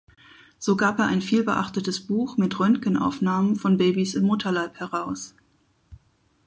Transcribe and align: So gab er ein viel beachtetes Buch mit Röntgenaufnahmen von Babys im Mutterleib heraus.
So 0.57 0.75
gab 0.77 0.97
er 0.97 1.05
ein 1.05 1.21
viel 1.21 1.43
beachtetes 1.43 1.99
Buch 2.07 2.35
mit 2.35 2.59
Röntgenaufnahmen 2.59 3.55
von 3.55 3.77
Babys 3.77 4.15
im 4.15 4.25
Mutterleib 4.25 4.79
heraus. 4.79 5.35